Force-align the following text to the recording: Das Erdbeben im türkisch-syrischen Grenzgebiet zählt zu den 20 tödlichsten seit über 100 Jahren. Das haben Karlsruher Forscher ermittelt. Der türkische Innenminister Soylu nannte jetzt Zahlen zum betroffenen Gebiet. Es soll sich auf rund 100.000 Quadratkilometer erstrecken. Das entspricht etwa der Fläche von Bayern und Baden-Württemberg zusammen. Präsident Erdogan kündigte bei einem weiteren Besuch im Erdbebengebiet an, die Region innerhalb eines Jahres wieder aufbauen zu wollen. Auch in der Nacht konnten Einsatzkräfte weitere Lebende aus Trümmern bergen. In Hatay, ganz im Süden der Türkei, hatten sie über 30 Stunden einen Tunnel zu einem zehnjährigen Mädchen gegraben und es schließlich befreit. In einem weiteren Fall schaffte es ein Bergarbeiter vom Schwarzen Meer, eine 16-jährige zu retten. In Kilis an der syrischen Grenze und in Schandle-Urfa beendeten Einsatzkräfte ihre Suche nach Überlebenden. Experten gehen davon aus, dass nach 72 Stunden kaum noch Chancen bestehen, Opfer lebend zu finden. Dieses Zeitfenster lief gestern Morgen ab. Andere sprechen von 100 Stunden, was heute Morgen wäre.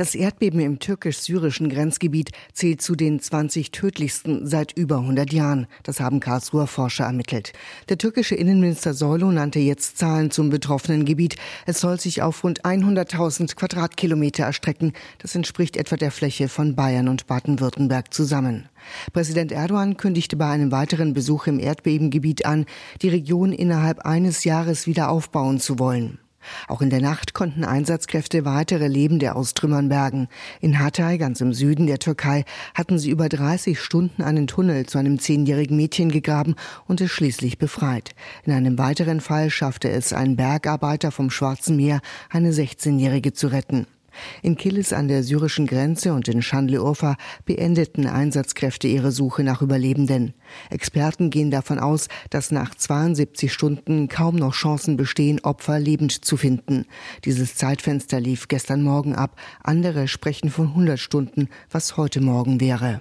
Das 0.00 0.14
Erdbeben 0.14 0.60
im 0.60 0.78
türkisch-syrischen 0.78 1.68
Grenzgebiet 1.68 2.30
zählt 2.54 2.80
zu 2.80 2.96
den 2.96 3.20
20 3.20 3.70
tödlichsten 3.70 4.46
seit 4.46 4.72
über 4.74 4.96
100 4.96 5.30
Jahren. 5.30 5.66
Das 5.82 6.00
haben 6.00 6.20
Karlsruher 6.20 6.66
Forscher 6.66 7.04
ermittelt. 7.04 7.52
Der 7.90 7.98
türkische 7.98 8.34
Innenminister 8.34 8.94
Soylu 8.94 9.30
nannte 9.30 9.58
jetzt 9.58 9.98
Zahlen 9.98 10.30
zum 10.30 10.48
betroffenen 10.48 11.04
Gebiet. 11.04 11.36
Es 11.66 11.80
soll 11.80 12.00
sich 12.00 12.22
auf 12.22 12.42
rund 12.44 12.62
100.000 12.62 13.54
Quadratkilometer 13.56 14.44
erstrecken. 14.44 14.94
Das 15.18 15.34
entspricht 15.34 15.76
etwa 15.76 15.96
der 15.96 16.12
Fläche 16.12 16.48
von 16.48 16.74
Bayern 16.74 17.08
und 17.08 17.26
Baden-Württemberg 17.26 18.14
zusammen. 18.14 18.70
Präsident 19.12 19.52
Erdogan 19.52 19.98
kündigte 19.98 20.38
bei 20.38 20.48
einem 20.48 20.72
weiteren 20.72 21.12
Besuch 21.12 21.46
im 21.46 21.60
Erdbebengebiet 21.60 22.46
an, 22.46 22.64
die 23.02 23.10
Region 23.10 23.52
innerhalb 23.52 23.98
eines 24.06 24.44
Jahres 24.44 24.86
wieder 24.86 25.10
aufbauen 25.10 25.60
zu 25.60 25.78
wollen. 25.78 26.20
Auch 26.68 26.82
in 26.82 26.90
der 26.90 27.00
Nacht 27.00 27.34
konnten 27.34 27.64
Einsatzkräfte 27.64 28.44
weitere 28.44 28.88
Lebende 28.88 29.34
aus 29.34 29.54
Trümmern 29.54 29.88
bergen. 29.88 30.28
In 30.60 30.78
Hatay, 30.78 31.18
ganz 31.18 31.40
im 31.40 31.52
Süden 31.52 31.86
der 31.86 31.98
Türkei, 31.98 32.44
hatten 32.74 32.98
sie 32.98 33.10
über 33.10 33.28
30 33.28 33.80
Stunden 33.80 34.22
einen 34.22 34.46
Tunnel 34.46 34.86
zu 34.86 34.98
einem 34.98 35.18
zehnjährigen 35.18 35.76
Mädchen 35.76 36.10
gegraben 36.10 36.54
und 36.86 37.00
es 37.00 37.10
schließlich 37.10 37.58
befreit. 37.58 38.14
In 38.44 38.52
einem 38.52 38.78
weiteren 38.78 39.20
Fall 39.20 39.50
schaffte 39.50 39.90
es 39.90 40.12
ein 40.12 40.36
Bergarbeiter 40.36 41.10
vom 41.10 41.30
Schwarzen 41.30 41.76
Meer, 41.76 42.00
eine 42.30 42.52
16-jährige 42.52 43.32
zu 43.32 43.48
retten. 43.48 43.86
In 44.42 44.56
Kilis 44.56 44.92
an 44.92 45.08
der 45.08 45.22
syrischen 45.22 45.66
Grenze 45.66 46.12
und 46.12 46.28
in 46.28 46.42
Schandle-Urfa 46.42 47.16
beendeten 47.44 48.06
Einsatzkräfte 48.06 48.88
ihre 48.88 49.12
Suche 49.12 49.44
nach 49.44 49.62
Überlebenden. 49.62 50.34
Experten 50.70 51.30
gehen 51.30 51.50
davon 51.50 51.78
aus, 51.78 52.08
dass 52.30 52.50
nach 52.50 52.74
72 52.74 53.52
Stunden 53.52 54.08
kaum 54.08 54.36
noch 54.36 54.54
Chancen 54.54 54.96
bestehen, 54.96 55.40
Opfer 55.40 55.78
lebend 55.78 56.24
zu 56.24 56.36
finden. 56.36 56.86
Dieses 57.24 57.54
Zeitfenster 57.54 58.20
lief 58.20 58.48
gestern 58.48 58.82
Morgen 58.82 59.14
ab. 59.14 59.36
Andere 59.62 60.08
sprechen 60.08 60.50
von 60.50 60.68
100 60.68 60.98
Stunden, 60.98 61.48
was 61.70 61.96
heute 61.96 62.20
Morgen 62.20 62.60
wäre. 62.60 63.00